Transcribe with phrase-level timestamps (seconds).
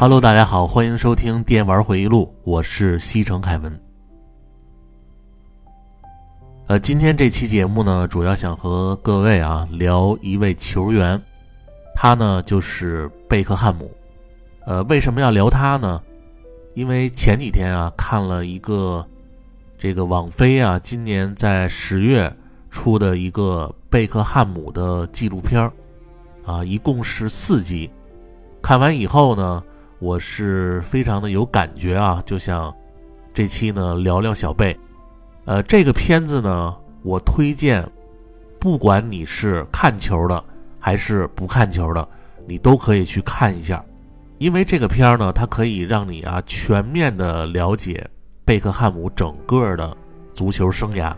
[0.00, 3.80] Hello，大家好，欢迎收听电玩回忆录，我是西城凯文。
[6.68, 11.20] 呃，今天这期节目呢，主要想和各位啊聊一位球员，
[11.94, 13.90] 他呢就是贝克汉姆。
[14.64, 16.00] 呃，为什么要聊他呢？
[16.72, 19.06] 因为前几天啊看了一个
[19.76, 22.34] 这个网飞啊今年在十月
[22.70, 25.70] 出的一个贝克汉姆的纪录片儿
[26.46, 27.90] 啊，一共是四集。
[28.62, 29.62] 看完以后呢，
[30.00, 32.74] 我是非常的有感觉啊，就想
[33.34, 34.74] 这期呢聊聊小贝。
[35.44, 37.86] 呃，这个片子呢，我推荐，
[38.58, 40.42] 不管你是看球的
[40.78, 42.08] 还是不看球的，
[42.46, 43.84] 你都可以去看一下，
[44.38, 48.08] 因为这个片儿呢，它可以让你啊全面的了解
[48.42, 49.94] 贝克汉姆整个的
[50.32, 51.12] 足球生涯，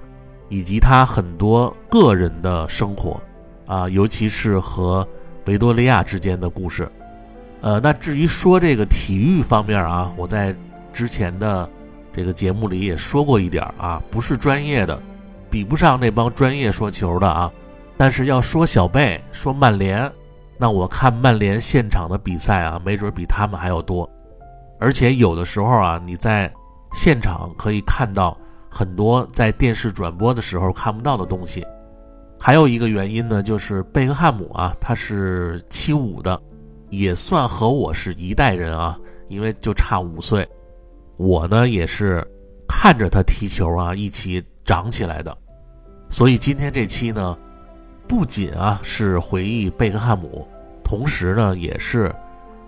[0.49, 3.23] 以及他很多个人的生活
[3.65, 5.07] 啊，尤其是和
[5.47, 6.91] 维多利亚之间的故事。
[7.63, 10.55] 呃，那至于说这个体育方面啊，我在
[10.93, 11.69] 之前的。
[12.15, 15.03] 这个节目里也说过一点啊，不是专业的，
[15.49, 17.51] 比不上那帮专业说球的啊。
[17.97, 20.13] 但是要说小贝，说曼联，
[20.59, 24.07] 那我看曼联现场的比赛啊，没准比他们还要多。
[24.79, 26.53] 而且有的时候啊，你在
[26.93, 28.37] 现场可以看到
[28.71, 31.65] 很多在电视转播的时候看不到的东西。
[32.39, 36.39] 还有一个原因呢，就是贝克汉姆啊，他是七五的，
[36.93, 38.99] 也算和我是一代人啊，
[39.29, 40.47] 因为就差五岁。
[41.17, 42.23] 我呢也是
[42.69, 45.35] 看着他踢球啊，一起长起来的，
[46.11, 47.37] 所以今天这期呢，
[48.07, 50.47] 不仅啊是回忆贝克汉姆，
[50.85, 52.15] 同时呢也是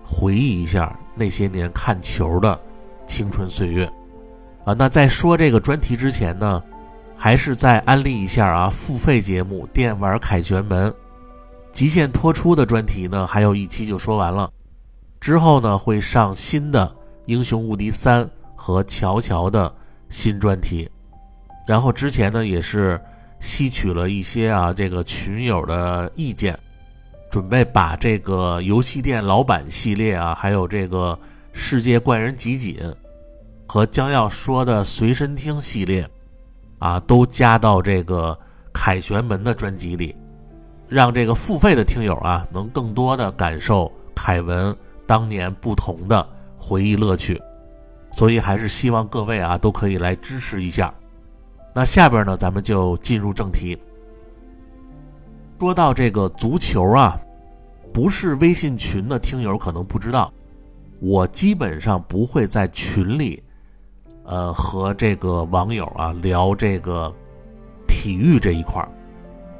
[0.03, 2.59] 回忆一下那些年看球的
[3.07, 3.85] 青春岁月
[4.65, 4.73] 啊。
[4.73, 6.63] 那在说这个专题之前呢，
[7.15, 10.91] 还是再安利一下啊，付费节目《电玩凯旋门》
[11.75, 14.49] 极限脱出的专题呢，还有一期就说完了，
[15.21, 16.87] 之后呢会上新的
[17.27, 18.25] 《英雄无敌三》。
[18.57, 19.71] 和乔乔的
[20.09, 20.89] 新专题，
[21.67, 22.99] 然后之前呢也是
[23.39, 26.59] 吸取了一些啊这个群友的意见，
[27.31, 31.19] 准备把这个游戏店老板系列啊，还有这个
[31.53, 32.79] 世界怪人集锦
[33.67, 36.09] 和将要说的随身听系列
[36.79, 38.39] 啊，都加到这个
[38.73, 40.17] 凯旋门的专辑里，
[40.89, 46.29] 让这个付费的听友啊能更多的感受凯文当年不同的
[46.59, 47.41] 回忆乐趣。
[48.13, 50.95] 所以还是希望各位啊都可以来支持一下。
[51.75, 53.77] 那下边呢，咱们就进入正题。
[55.59, 57.19] 说到这个足球啊，
[57.93, 60.33] 不是微信群的听友可能不知道，
[61.01, 63.43] 我基本上不会在群里，
[64.25, 67.13] 呃，和这个网友啊聊这个
[67.89, 68.89] 体育这一块儿。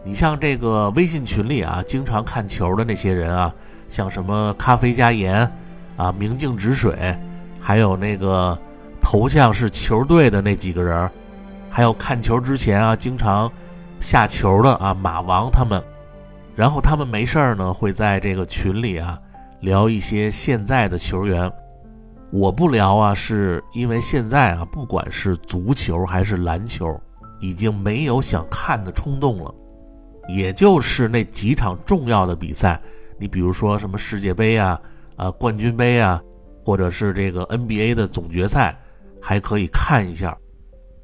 [0.07, 3.53] 你像这个微信群里啊，经常看球的那些人啊，
[3.89, 5.51] 像什么咖啡加盐
[5.97, 7.17] 啊，明镜止水。
[7.59, 8.59] 还有那个
[9.01, 11.11] 头像是球队的那几个人，
[11.71, 13.51] 还有看球之前啊经常
[13.99, 15.83] 下球的啊马王他们，
[16.55, 19.19] 然后他们没事儿呢会在这个群里啊
[19.61, 21.51] 聊一些现在的球员。
[22.31, 27.01] 我不聊啊，是因为现在啊不管是足球还是篮球，
[27.41, 29.55] 已经没有想看的冲动了。
[30.29, 32.81] 也就是那几场重要的比赛，
[33.19, 34.81] 你比如说什么世界杯啊、
[35.17, 36.23] 啊冠军杯啊。
[36.67, 38.75] 或者是这个 NBA 的总决赛，
[39.21, 40.35] 还可以看一下。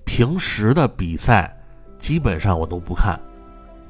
[0.07, 1.55] 平时的比赛
[1.99, 3.21] 基本上我都不看，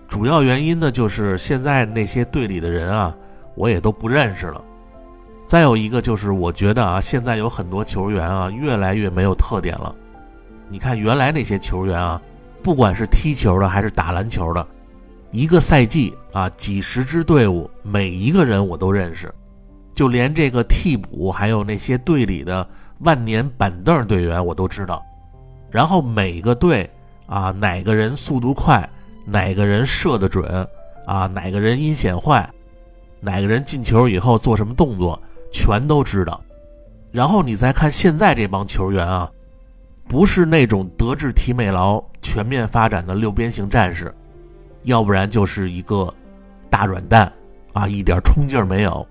[0.08, 3.16] 主要原因呢就是现在那些队里的人啊，
[3.54, 4.60] 我也都不认识了。
[5.46, 9.94] 再有一个就是我觉得啊，现在有很多球员啊，越来越没有特点了。
[10.68, 12.20] 你看原来那些球员啊，
[12.64, 14.66] 不管是踢球的还是打篮球的，
[15.32, 19.32] 一个赛季啊，几十支队伍，每一个人我都认识。
[19.92, 22.66] 就连这个替补，还有那些队里的
[23.00, 25.02] 万年板凳队员，我都知道。
[25.70, 26.88] 然后每个队
[27.26, 28.88] 啊，哪个人速度快，
[29.24, 30.66] 哪个人射得准，
[31.06, 32.48] 啊，哪个人阴险坏，
[33.20, 35.20] 哪个人进球以后做什么动作，
[35.52, 36.40] 全都知道。
[37.12, 39.30] 然后你再看现在这帮球员啊，
[40.08, 44.14] 不是那种德智体美劳全面发展的六边形战士，
[44.82, 46.12] 要不然就是一个
[46.68, 47.32] 大软蛋
[47.72, 49.06] 啊，一点冲劲儿没有。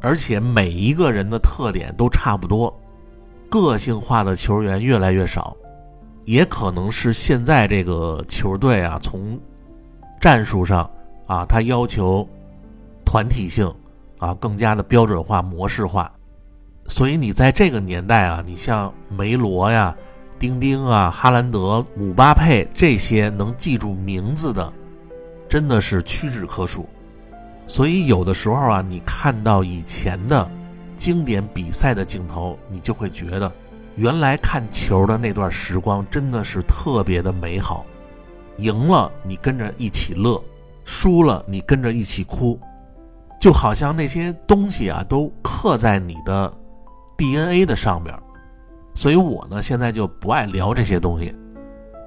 [0.00, 2.76] 而且每一个人的特点都差不多，
[3.48, 5.56] 个性化的球员越来越少，
[6.24, 9.38] 也可能是现在这个球队啊，从
[10.20, 10.90] 战术上
[11.26, 12.28] 啊，他要求
[13.04, 13.72] 团体性
[14.18, 16.12] 啊，更加的标准化、模式化。
[16.88, 19.96] 所以你在这个年代啊，你像梅罗呀、
[20.36, 24.72] 丁丁啊、哈兰德、姆巴佩这些能记住名字的，
[25.52, 26.88] 真的是屈指可数。
[27.66, 30.50] 所以有的时候啊，你看到以前的
[30.96, 33.52] 经典比赛的镜头，你就会觉得，
[33.96, 37.84] 原来看球的那段时光真的是特别的美好。
[38.56, 40.42] 赢了你跟着一起乐，
[40.86, 42.58] 输了你跟着一起哭，
[43.38, 46.50] 就好像那些东西啊都刻在你的
[47.18, 48.18] DNA 的上面。
[48.94, 51.34] 所以我呢现在就不爱聊这些东西。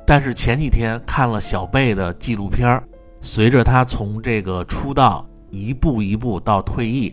[0.04, 2.82] 但是前几天看了小贝的纪录片，
[3.26, 7.12] 随着他从这个出道一步一步到退役，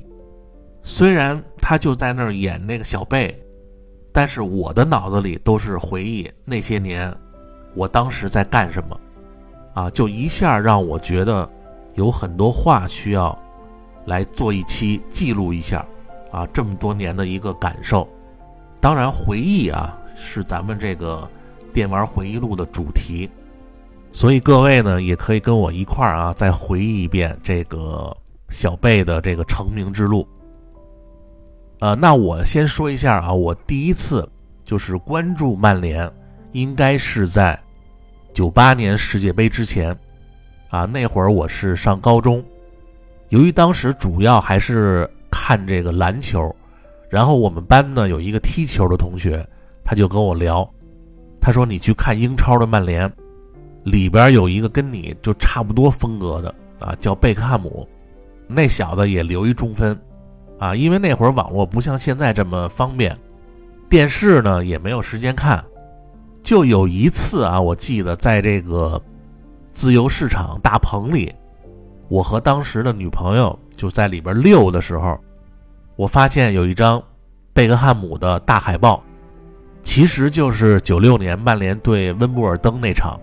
[0.83, 3.35] 虽然他就在那儿演那个小贝，
[4.13, 7.11] 但是我的脑子里都是回忆那些年，
[7.75, 9.01] 我当时在干什么。
[9.73, 11.49] 啊，就一下让我觉得
[11.95, 13.37] 有很多话需要
[14.05, 15.83] 来做一期记录一下
[16.31, 18.07] 啊，这么多年的一个感受。
[18.83, 21.27] 当然，回忆啊是咱们这个
[21.73, 23.31] 电玩回忆录的主题，
[24.13, 28.15] 所以各位呢也可以跟我一块儿啊再回忆一遍这个
[28.51, 30.29] 小贝的这个成名之路。
[31.81, 34.29] 呃，那我先说一下啊，我第一次
[34.63, 36.09] 就是关注曼联，
[36.53, 37.59] 应该是在。
[38.35, 39.95] 九八年世界杯之前，
[40.71, 42.43] 啊，那会儿我是上高中，
[43.29, 46.55] 由于当时主要还是看这个篮球，
[47.11, 49.47] 然后我们班呢有一个踢球的同学，
[49.85, 50.67] 他就跟我聊，
[51.43, 53.13] 他说你去看英超的曼联，
[53.85, 57.89] 里边有一个跟你就差不多风格的啊，叫贝克汉姆，
[58.47, 59.99] 那小子也留一中分，
[60.59, 63.17] 啊，因为那会儿网络不像现在这么方便，
[63.89, 65.65] 电视呢也没有时间看。
[66.43, 69.01] 就有一次啊，我记得在这个
[69.71, 71.33] 自由市场大棚里，
[72.09, 75.19] 我和当时的女朋友就在里边溜的时候，
[75.95, 77.01] 我发现有一张
[77.53, 79.03] 贝克汉姆的大海报，
[79.83, 83.19] 其实就是九六年曼联对温布尔登那场，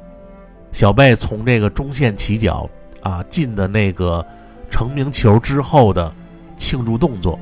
[0.72, 2.70] 小贝从这个中线起脚
[3.02, 4.26] 啊进的那个
[4.70, 6.14] 成名球之后的
[6.56, 7.40] 庆祝动作。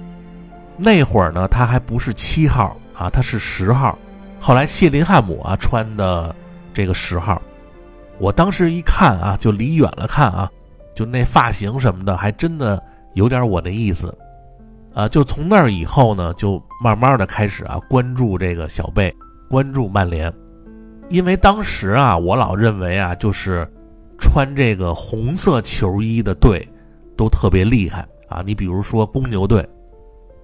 [0.78, 3.98] 那会儿呢，他还不是七号啊，他是十号。
[4.40, 6.36] 后来谢林汉姆啊穿的
[6.74, 7.42] 这个十号，
[8.20, 10.48] 我当时一看啊，就离远了看啊，
[10.94, 12.82] 就那发型什么的，还真的
[13.16, 14.16] 有点我的意思，
[14.94, 19.12] 啊，就从那儿以后呢，就慢慢的开始啊关注这个小贝，
[19.50, 20.32] 关注曼联，
[21.10, 23.68] 因为当时啊，我老认为啊，就是
[24.20, 26.68] 穿这个红色球衣的队
[27.16, 29.68] 都特别厉害啊，你比如说公牛队，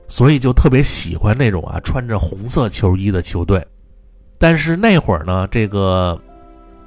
[0.08, 3.66] 所以就特别喜欢那种啊穿着红色球衣的球队。
[4.38, 6.20] 但是那会儿呢，这个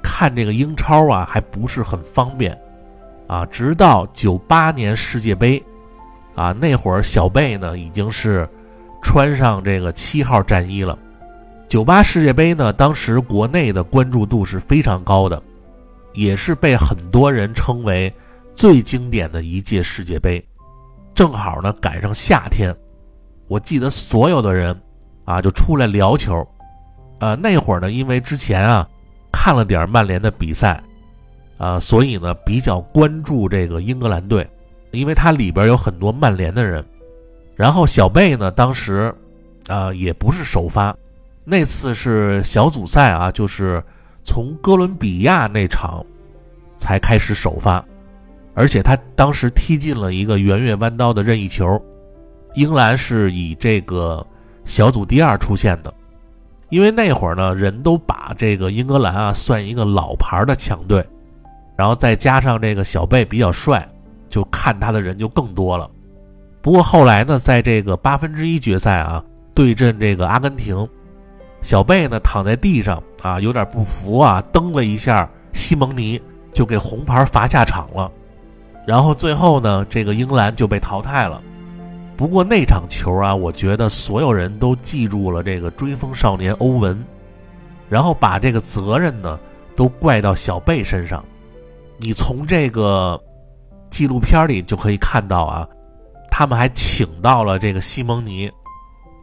[0.02, 2.58] 看这个英超啊，还不是很方便
[3.26, 3.44] 啊。
[3.46, 5.62] 直到九八年世界杯
[6.34, 8.48] 啊，那会儿小贝呢已经是
[9.02, 10.98] 穿上这个七号战衣了。
[11.68, 15.42] 九八世界杯呢，当时国内的关注度是非常高的，
[16.14, 18.12] 也是被很多人称为
[18.54, 20.42] 最经典的一届世界杯。
[21.12, 22.74] 正好呢赶上夏天，
[23.48, 24.78] 我记得所有的人
[25.24, 26.46] 啊就出来聊球。
[27.18, 28.88] 呃，那会儿呢，因为之前啊
[29.32, 30.80] 看了点曼联的比赛，
[31.58, 34.48] 啊，所以呢比较关注这个英格兰队，
[34.92, 36.84] 因为它里边有很多曼联的人。
[37.56, 39.12] 然后小贝呢，当时
[39.66, 40.94] 啊也不是首发，
[41.48, 43.80] 那次是小组赛啊，就是
[44.24, 46.04] 从哥伦比亚那场
[46.76, 47.82] 才开始首发，
[48.52, 51.80] 而且他当时踢进了一个圆月弯刀的任意球。
[52.56, 54.26] 英格兰是以这个
[54.64, 55.94] 小组第二出现的。
[56.68, 61.06] 因为那会儿呢，人都把这个英格兰啊算一个老牌的强队，
[61.76, 63.88] 然后再加上这个小贝比较帅，
[64.26, 65.88] 就看他的人就更多了。
[66.60, 69.22] 不过后来呢，在这个八分之一决赛啊
[69.54, 70.76] 对阵这个阿根廷，
[71.60, 76.20] 小贝呢躺在地上啊有点不服啊，蹬了一下西蒙尼，
[76.52, 78.10] 就给红牌罚下场了。
[78.86, 81.42] 然后最后呢，这个英格兰就被淘汰了。
[82.16, 87.04] 不过那场球啊，我觉得所有人都记住了这个追风少年欧文，
[87.88, 89.38] 然后把这个责任呢
[89.74, 91.22] 都怪到小贝身上。
[91.98, 93.20] 你从这个
[93.90, 95.68] 纪录片里就可以看到啊，
[96.30, 98.50] 他们还请到了这个西蒙尼，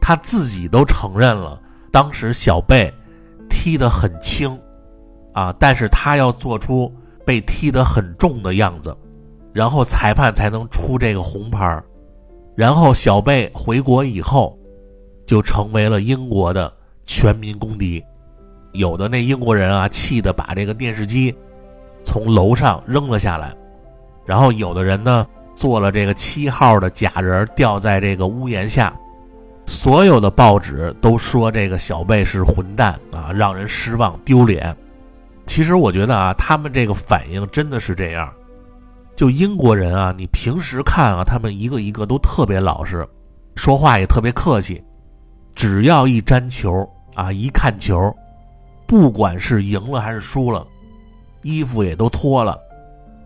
[0.00, 1.60] 他自己都承认了，
[1.94, 2.92] 当时小贝
[3.48, 4.60] 踢得很轻
[5.32, 6.92] 啊，但是他要做出
[7.24, 8.96] 被踢得很重的样子，
[9.52, 11.80] 然后裁判才能出这个红牌。
[12.56, 14.58] 然后小贝回国以后，
[15.24, 16.72] 就成为了英国的
[17.04, 18.02] 全民公敌。
[18.72, 21.32] 有的那英国人啊，气得把这个电视机
[22.02, 23.54] 从楼上扔了下来。
[24.26, 25.24] 然后有的人呢，
[25.54, 28.92] 做了这个七号的假人，吊在这个屋檐下。
[29.66, 34.76] 所有的报纸都说这个小贝是混蛋啊，让人失望丢脸。
[35.46, 38.32] 其实我觉得啊，他们这个反应真的是这样。
[39.16, 43.06] 就英国人啊，你平时看啊，他们一个一个都特别老实，
[43.54, 44.82] 说话也特别客气。
[45.54, 48.14] 只要一沾球啊，一看球，
[48.86, 50.66] 不管是赢了还是输了，
[51.42, 52.58] 衣服也都脱了，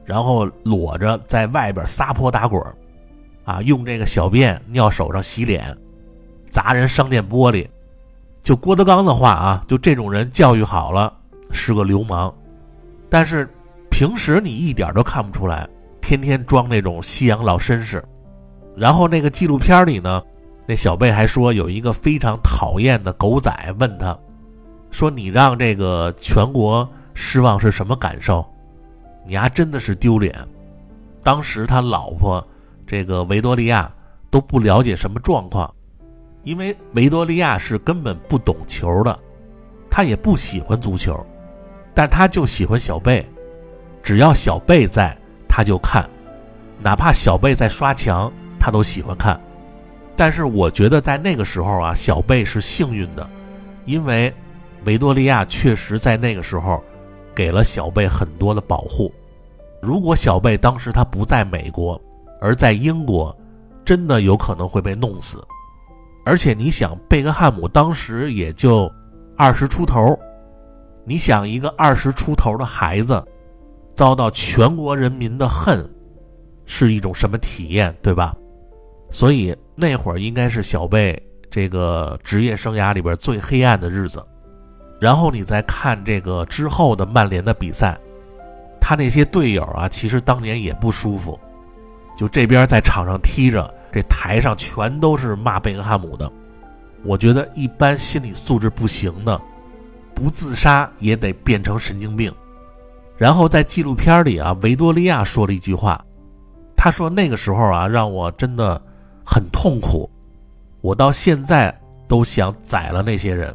[0.04, 2.62] 然后裸着在外边撒泼打滚
[3.45, 5.75] 啊，用这个小便尿手上洗脸，
[6.50, 7.69] 砸人商店玻璃。
[8.40, 11.12] 就郭德纲的话啊，就这种人教育好了
[11.50, 12.33] 是个流氓，
[13.11, 13.49] 但是
[13.90, 15.69] 平时你一点都看不出来，
[16.00, 18.02] 天天装那种西洋老绅士。
[18.76, 20.23] 然后那个纪录片里呢。
[20.71, 24.14] 那小贝还说，有一个非常讨厌的狗仔问他，
[24.90, 28.45] 说：“你让这个全国失望是什么感受？
[29.26, 30.37] 你丫真的是丢脸。”
[31.25, 32.47] 当时他老婆
[32.87, 33.90] 这个维多利亚
[34.31, 35.75] 都不了解什么状况，
[36.49, 39.14] 因为维多利亚是根本不懂球的，
[39.90, 41.14] 他也不喜欢足球，
[41.93, 43.28] 但他就喜欢小贝，
[44.02, 45.14] 只要小贝在，
[45.47, 46.09] 他就看，
[46.81, 49.38] 哪怕小贝在刷墙，他都喜欢看。
[50.17, 53.28] 但是我觉得在那个时候啊，小贝是幸运的，
[53.85, 54.33] 因为
[54.87, 56.83] 维多利亚确实在那个时候
[57.35, 59.12] 给了小贝很多的保护。
[59.83, 62.00] 如果小贝当时他不在美国，
[62.40, 63.37] 而在英国，
[63.85, 65.47] 真的有可能会被弄死。
[66.25, 68.93] 而且你想，贝克汉姆当时也就
[69.37, 70.19] 二十出头，
[71.05, 73.25] 你想一个二十出头的孩子
[73.95, 75.89] 遭到全国人民的恨，
[76.67, 78.35] 是一种什么体验，对吧？
[79.11, 81.21] 所以那会儿应该是小贝
[81.51, 84.23] 这个职业生涯里边最黑暗的日子。
[85.01, 87.99] 然后你再看这个之后的曼联的比赛，
[88.81, 91.39] 他那些队友啊，其实当年也不舒服。
[92.15, 96.30] 就这边在场上踢着，这台上全都是骂贝克汉姆的。
[97.04, 99.40] 我觉得一般心理素质不行的，
[100.14, 102.33] 不自杀也得变成神经病。
[103.16, 106.04] 然后在纪录片里啊，维多利亚说了一句话，
[106.76, 108.80] 他说那个时候啊，让我真的。
[109.30, 110.11] 很痛苦，
[110.80, 111.78] 我到现在
[112.09, 113.54] 都想宰了那些人。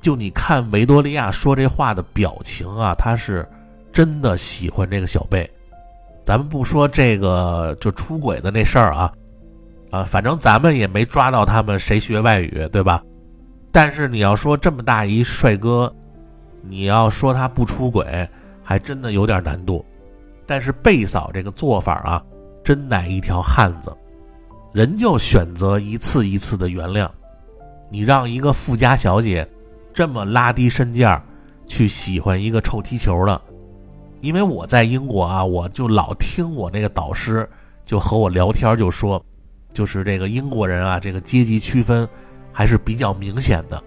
[0.00, 3.48] 就你看维多利亚说这话的表情啊，他是
[3.92, 5.48] 真的喜欢这个小贝。
[6.24, 9.12] 咱们不说这个就出轨的那事儿啊，
[9.90, 13.02] 啊，反正咱们也没抓到他们谁学外语，对吧？
[13.72, 15.92] 但是你要说这么大一帅哥，
[16.62, 18.28] 你要说他不出轨，
[18.62, 19.84] 还真的有点难度。
[20.46, 22.22] 但是贝嫂这个做法啊，
[22.64, 23.94] 真乃一条汉子。
[24.72, 27.08] 人就选择一次一次的原谅，
[27.90, 29.48] 你让一个富家小姐
[29.94, 31.22] 这么拉低身价
[31.66, 33.40] 去喜欢一个臭踢球的，
[34.20, 37.48] 因为我在英国啊，我就老听我那个导师
[37.82, 39.22] 就和我聊天，就说，
[39.78, 42.08] 就是这个英国人啊，这个阶级区分
[42.52, 43.80] 还是比较明显的。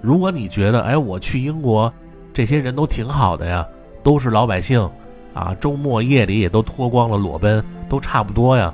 [0.00, 1.92] 如果你觉得，哎，我去英国，
[2.32, 3.68] 这些人都挺好的呀，
[4.02, 4.80] 都是老百姓
[5.34, 8.72] 啊，周末夜里也都脱光了裸奔，都差不多呀。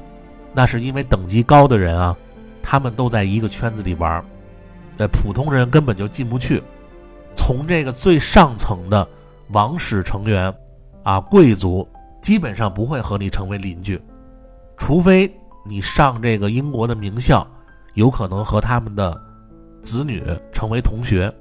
[0.55, 2.17] 那是因为等级高的人啊，
[2.63, 4.25] 他们都在一个圈子里玩，
[4.99, 6.63] 呃，普通人根本就进不去。
[7.35, 9.05] 从这个最上层的
[9.49, 10.55] 王室成员
[11.03, 11.85] 啊，贵族
[12.23, 14.01] 基本上不会和你成为邻居，
[14.77, 15.29] 除非
[15.69, 17.47] 你上这个英国的名校，
[17.95, 19.21] 有可能和他们的
[19.83, 21.33] 子女成为同学，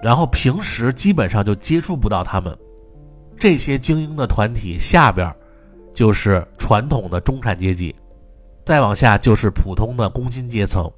[0.00, 2.56] 然后平时基本上就接触不到他们。
[3.38, 5.34] 这些精英的团体下边，
[5.92, 7.94] 就是传统的中产阶级。
[8.64, 10.88] 再往下就是普通的工薪阶层，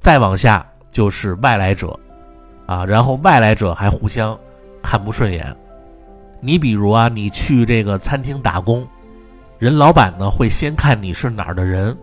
[0.00, 1.96] 再往下就是外来者，
[2.66, 4.36] 啊，然后外来者还互相
[4.82, 5.54] 看不顺眼。
[6.40, 8.86] 你比如啊，你去这个餐厅打工，
[9.58, 11.96] 人老板呢会先看你是哪儿的人，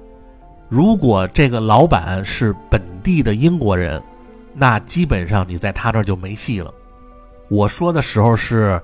[0.70, 4.02] 如果这个老板是本地的英国人，
[4.54, 6.74] 那基本上你在他这儿就没戏了。
[7.50, 8.82] 我说的时候是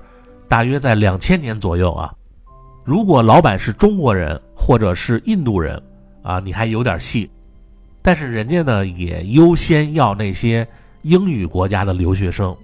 [0.48, 2.14] 大约在两千年左右啊，
[2.84, 5.80] 如果老板是中国人或者是印度人。
[6.22, 7.30] 啊，你还有点戏，
[8.02, 10.68] 但是人家呢也优先要那些
[11.00, 12.54] 英语国家的留学生，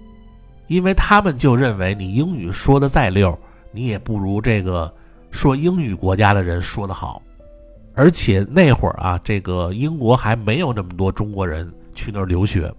[0.67, 3.35] 因为他们就认为你英语说的再溜，
[3.71, 4.93] 你也不如这个
[5.31, 7.21] 说英语国家的人说的好。
[7.93, 12.71] 而且那会儿啊，这个英国还没有那么多中国人去那儿留学，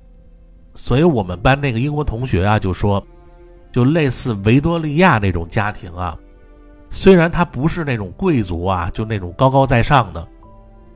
[0.75, 3.05] 所以我们班那个英国同学啊就说，
[3.73, 6.17] 就类似维多利亚那种家庭啊，
[6.89, 10.27] 虽然他不是那种贵族啊，就那种高高在上的。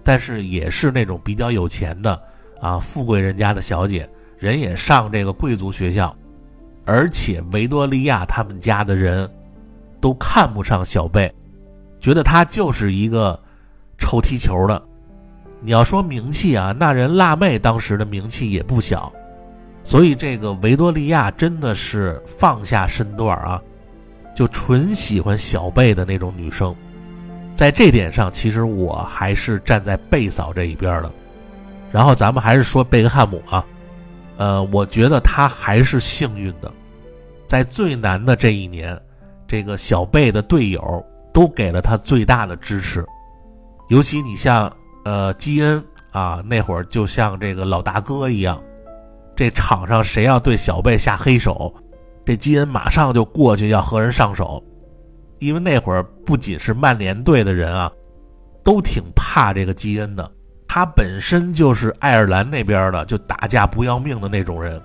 [0.05, 2.23] 但是也是那种比较有钱的
[2.61, 6.13] 啊，富贵人家的小姐，人也上这个贵族学校，
[6.85, 9.31] 而且维多利亚他们家的人
[10.01, 11.33] 都看不上小贝，
[12.03, 13.39] 觉得他就是一个
[13.97, 14.83] 臭踢球的。
[15.61, 19.13] 你要说名气啊，那人辣妹当时的名气也不小，
[19.85, 23.63] 所以这个维多利亚真的是放下身段啊，
[24.35, 26.75] 就纯喜欢小贝的那种女生。
[27.55, 31.13] 在这点上，其实我还是站在贝嫂这一边的。
[31.93, 33.65] 然后咱们还是说贝克汉姆啊，
[34.39, 36.73] 呃，我觉得他还是幸运的，
[37.47, 39.01] 在最难的这一年，
[39.47, 43.05] 这个小贝的队友都给了他最大的支持，
[43.89, 44.71] 尤其你像
[45.05, 48.63] 呃基恩啊，那会儿就像这个老大哥一样，
[49.35, 51.75] 这场上谁要对小贝下黑手，
[52.25, 54.63] 这基恩马上就过去要和人上手，
[55.39, 57.91] 因为那会儿不仅是曼联队的人啊，
[58.63, 60.31] 都挺怕这个基恩的。
[60.69, 64.81] 他本身就是爱尔兰那边的，就打架不要命的那种人，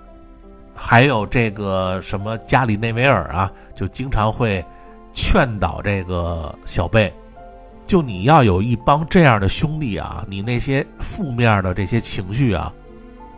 [0.76, 4.66] 还有这个什么加里内维尔啊，就经常会
[5.12, 7.14] 劝导这个小贝，
[7.86, 12.74] 就你要有一帮这样的兄弟啊，你那些负面的这些情绪啊，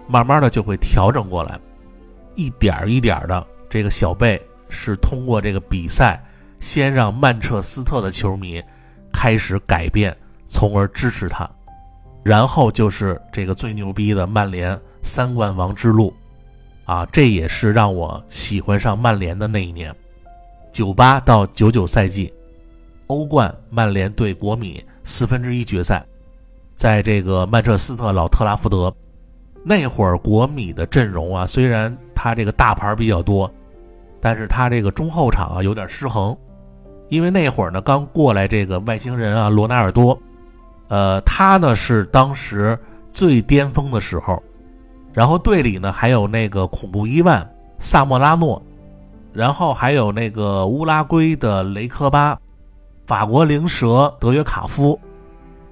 [0.08, 1.60] 慢慢的就会调整过来，
[2.36, 6.22] 一点一点的，这个小贝是通过这个比赛，
[6.60, 8.62] 先让曼彻斯特的球迷
[9.14, 11.50] 开始改变，从而支持他。
[12.22, 16.14] 然后就是这个最牛逼的曼联三冠王之路，
[16.86, 19.96] 啊，这也是让我喜欢上曼联的那一年，
[20.72, 22.34] 九八到九九赛季，
[23.08, 26.06] 欧冠曼联对国米四分之一决赛，
[26.76, 28.94] 在这个曼彻斯特老特拉福德，
[29.64, 33.52] 那会儿国米的阵容啊，虽然他这个大牌比较多，
[34.22, 36.36] 但是他这个中后场啊有点失衡，
[37.10, 40.18] 因为那会儿呢刚过来这个外星人啊罗纳尔多。
[40.88, 42.78] 呃，他呢是当时
[43.12, 44.42] 最巅峰的时候，
[45.14, 48.60] 然后队里呢还有那个恐怖伊万萨莫拉诺，
[49.34, 52.38] 然后还有那个乌拉圭的雷科巴，
[53.06, 55.00] 法国灵蛇德约卡夫，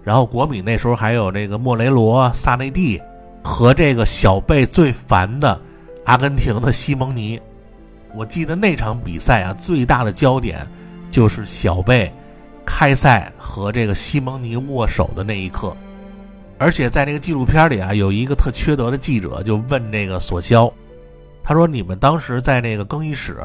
[0.03, 3.01] 然后国米那时候还有这个莫雷罗萨内蒂
[3.43, 5.59] 和这个小贝最烦的
[6.05, 7.39] 阿根廷的西蒙尼。
[8.15, 10.67] 我记得那场比赛啊，最大的焦点
[11.09, 12.11] 就是小贝。
[12.69, 15.73] 开赛和这个西蒙尼握手的那一刻，
[16.57, 20.69] 而且在那个纪录片里啊，有一个特缺德的记者就问这个索肖，
[21.47, 23.37] 他说：“你们当时在那个更衣室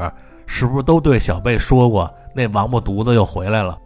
[0.45, 3.79] 是不是都对小贝说过那王八犊子又回来了？”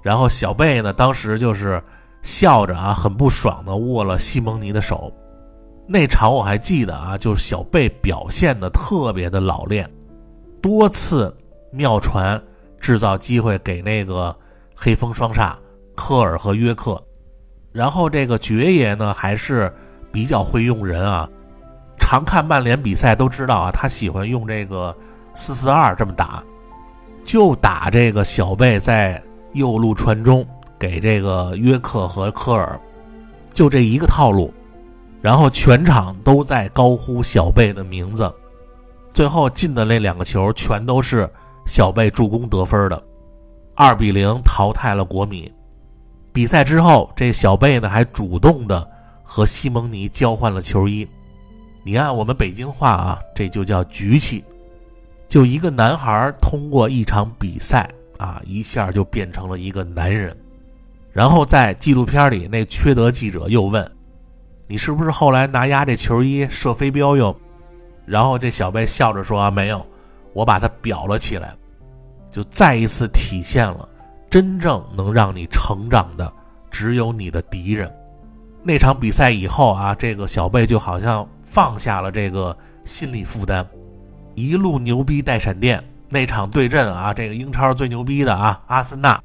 [0.00, 1.82] 然后小贝呢，当时就是
[2.22, 5.12] 笑着啊，很不爽的握了西蒙尼的手。
[5.88, 9.90] 那场我还记得啊，就是小贝表现的特别的老练，
[10.62, 11.36] 多次
[11.72, 12.40] 妙传
[12.78, 14.32] 制造机会给那个。
[14.80, 15.56] 黑风双煞
[15.96, 17.02] 科尔和约克，
[17.72, 19.74] 然后这个爵爷呢还是
[20.12, 21.28] 比较会用人啊。
[22.10, 24.96] 常看曼联比赛都知道啊，他喜欢用这个
[25.34, 26.42] 四四二这么打，
[27.22, 30.42] 就打这个小贝在右路传中
[30.78, 32.80] 给这个约克和科尔，
[33.52, 34.50] 就这一个套路。
[35.20, 38.34] 然后全场都在高呼小贝的名字，
[39.12, 41.30] 最后进的那两个球全都是
[41.66, 43.04] 小贝助攻得分的。
[43.74, 45.52] 二比零淘汰了国米。
[46.32, 48.88] 比赛之后，这小贝呢还主动的
[49.22, 51.06] 和西蒙尼交换了球衣。
[51.88, 54.44] 你按我们北京话啊，这就叫局气。
[55.26, 60.36] 就一个男孩通过一场比赛啊，一下就变成了一个男人。
[61.14, 63.90] 然后在纪录片里，那缺德记者又问
[64.68, 67.34] ：“你是不是后来拿压这球衣射飞镖用？”
[68.04, 69.82] 然后这小贝笑着说：“啊，没有，
[70.34, 71.56] 我把它裱了起来。”
[72.30, 73.88] 就再一次体现了，
[74.28, 76.30] 真正能让你成长的
[76.70, 77.90] 只有你的敌人。
[78.62, 83.66] 那场比赛以后啊，这个小贝就好像放下了这个心理负担，
[84.34, 85.82] 一路牛逼带闪电。
[86.10, 89.20] 那场对阵啊，这个英超最牛逼的啊，阿森纳，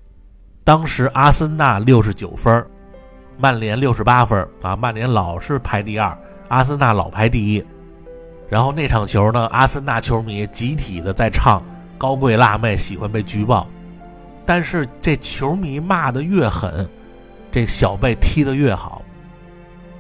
[0.64, 2.66] 当时阿森纳六十九分，
[3.38, 7.66] 曼联六十八分啊，曼联老是排第二，阿森纳老排第一。
[8.50, 11.62] 然后那场球呢，阿森纳球迷集体的在唱。
[11.96, 13.66] 高贵辣妹喜欢被举报，
[14.46, 16.86] 但是这球迷骂的越狠，
[17.50, 19.02] 这小贝踢的越好，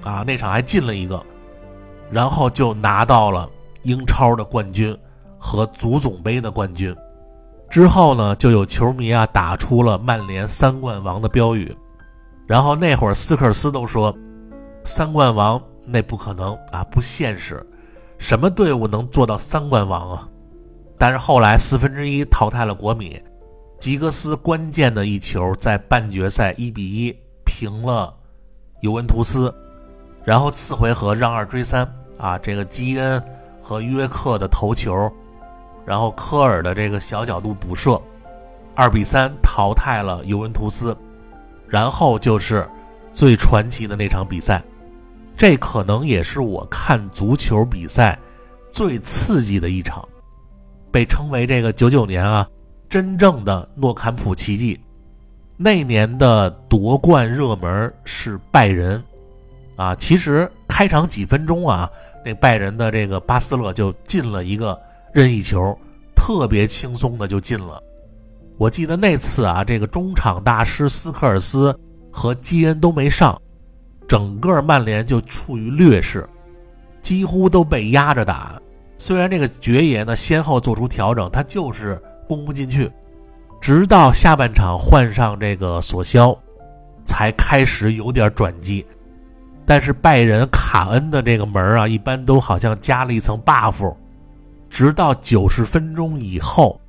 [0.03, 1.23] 啊，那场还进了一个，
[2.11, 3.49] 然后就拿到了
[3.83, 4.97] 英超的冠军
[5.37, 6.95] 和足总杯的冠军。
[7.69, 11.75] 之后呢，就有球迷啊打出了曼联三冠王的标语，
[12.45, 14.15] 然后那会儿斯科尔斯都说，
[14.83, 17.65] 三冠王那不可能啊，不现实，
[18.19, 20.29] 什么队伍能做到三冠王啊？
[20.99, 23.19] 但是后来四分之一淘汰了国米，
[23.79, 28.13] 吉格斯关键的一球在半决赛一比一平了
[28.81, 29.53] 尤文图斯，
[30.23, 33.21] 然后次回合让二追三啊，这个基恩
[33.61, 35.11] 和约克的头球，
[35.85, 38.01] 然后科尔的这个小角度补射，
[38.75, 40.95] 二比三淘汰了尤文图斯，
[41.67, 42.67] 然后就是
[43.11, 44.63] 最传奇的那场比赛，
[45.35, 48.17] 这可能也是我看足球比赛
[48.71, 50.07] 最刺激的一场。
[50.91, 52.47] 被称为这个九九年啊，
[52.87, 54.79] 真正的诺坎普奇迹。
[55.57, 59.03] 那年的夺冠热门是拜仁，
[59.75, 61.89] 啊，其实开场几分钟啊，
[62.23, 64.79] 那拜仁的这个巴斯勒就进了一个
[65.13, 65.77] 任意球，
[66.15, 67.81] 特别轻松的就进了。
[68.57, 71.77] 我记得那次啊，这个中场大师斯科尔斯
[72.11, 73.35] 和基恩都没上，
[74.07, 76.27] 整个曼联就处于劣势，
[77.01, 78.61] 几乎都被压着打。
[78.97, 82.91] 虽然这个爵爷呢先后做出调整，他就是攻不进去。
[83.59, 86.37] 直到下半场换上这个索肖，
[87.05, 88.85] 才开始有点转机。
[89.65, 93.95] 但是拜仁卡恩的这个门啊，一般都好像加了一层 buff。
[94.69, 96.81] 直到九十分钟以后，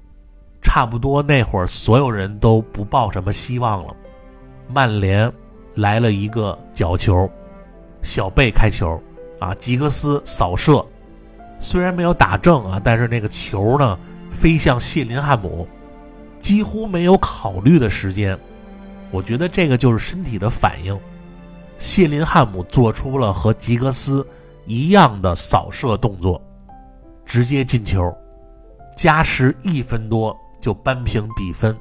[0.62, 3.94] 差不多那会儿所有人都不抱什么希望了。
[4.68, 5.30] 曼联
[5.74, 7.30] 来了一个角球，
[8.00, 8.98] 小贝开球
[9.38, 10.84] 啊，吉格斯扫射，
[11.58, 13.98] 虽然没有打正啊，但是那个球呢
[14.30, 15.68] 飞向谢林汉姆。
[16.38, 18.38] 几乎没有考虑的时间，
[19.10, 20.98] 我觉得这个就是身体的反应。
[21.84, 24.26] 谢林汉姆做出了和吉格斯
[24.64, 26.40] 一样的扫射动作，
[27.26, 28.10] 直接进球。
[28.96, 31.76] 加时一分多就扳平比分。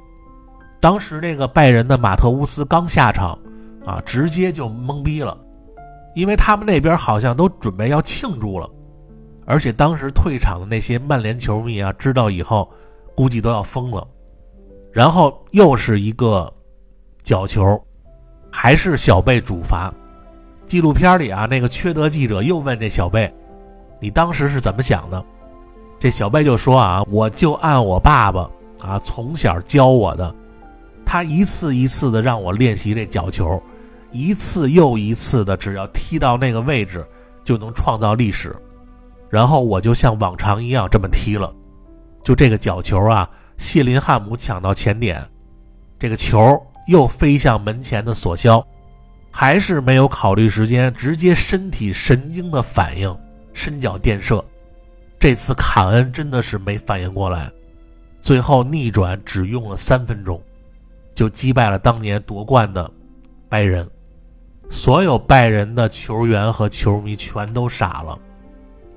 [0.82, 3.40] 当时这个拜仁的马特乌斯刚下场，
[3.86, 5.38] 啊，直接就懵逼了，
[6.16, 8.70] 因为他们那边好像都准备要庆祝了，
[9.46, 12.70] 而且当时退场的那些曼联球迷啊，知道以后
[13.16, 14.06] 估计都要疯了。
[14.92, 16.54] 然后又是一个
[17.24, 17.82] 角球，
[18.56, 19.92] 还是小贝主罚。
[20.68, 23.34] 纪录片里啊，那个缺德记者又问这小贝
[24.00, 25.26] ：“你当时是怎么想的？”
[26.00, 28.48] 这小贝就说：“啊，我就按我爸爸
[28.82, 30.34] 啊从小教我的，
[31.04, 33.62] 他一次一次的让我练习这角球，
[34.12, 37.04] 一次又一次的，只要踢到那个位置
[37.42, 38.56] 就能创造历史。
[39.30, 41.52] 然后我就像往常一样这么踢了，
[42.22, 45.22] 就这个角球啊。”谢林汉姆抢到前点，
[46.00, 48.66] 这个球又飞向门前的索肖，
[49.32, 53.16] 还是没有考虑时间，直接身体神经的反应，
[53.54, 54.44] 伸脚垫射。
[55.20, 57.52] 这次卡恩真的是没反应过来，
[58.22, 60.42] 最后逆转只用了三分钟，
[61.16, 62.90] 就击败了当年夺冠的
[63.48, 63.90] 拜仁。
[64.70, 68.18] 所有拜仁的球员和球迷全都傻了，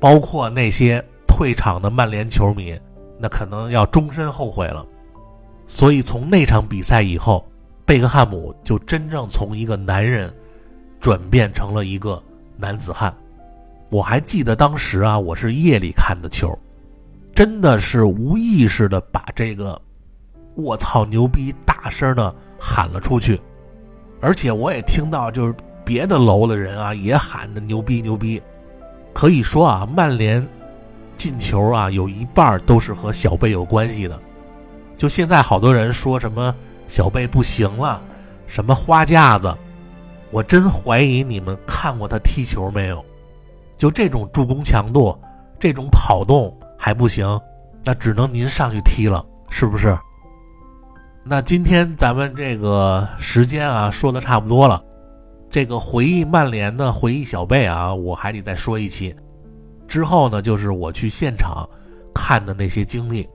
[0.01, 2.79] 包括那些退场的曼联球迷。
[3.19, 4.85] 那可能要终身后悔了，
[5.67, 7.47] 所以从那场比赛以后，
[7.87, 10.31] 贝克汉姆就真正从一个男人
[11.01, 12.21] 转变成了一个
[12.57, 13.15] 男子汉。
[13.91, 16.53] 我还记得当时啊，我是夜里看的球，
[17.33, 19.81] 真的是无意识的把这个
[20.57, 23.41] “我操牛逼”大声的喊了出去，
[24.21, 28.43] 而且我也听到就是别的楼的人啊也喊着牛逼牛逼。
[29.15, 30.47] 可以说啊，曼联。
[31.17, 34.21] 进球啊，有一半都是和小贝有关系的。
[34.99, 36.55] 就现在好多人说什么
[36.87, 38.01] 小贝不行了，
[38.47, 39.55] 什么花架子，
[40.31, 43.05] 我真怀疑你们看过他踢球没有？
[43.77, 45.19] 就这种助攻强度，
[45.59, 47.39] 这种跑动还不行，
[47.85, 49.97] 那只能您上去踢了，是不是？
[51.25, 54.83] 那今天咱们这个时间啊，说的差不多了。
[55.51, 59.15] 这个回忆曼联的回忆小贝啊，我还得再说一期。
[59.89, 61.69] 之后呢，就是我去现场
[62.15, 63.29] 看的那些经历。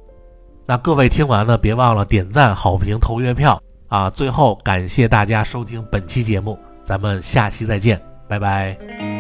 [0.72, 4.10] 那各位听完了，别忘了点赞、好评、投月票啊！
[4.10, 9.11] 最后感谢大家收听本期节目，咱们下期再见，拜拜。